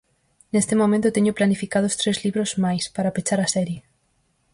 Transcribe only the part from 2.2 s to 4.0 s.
libros máis, para pechar a serie.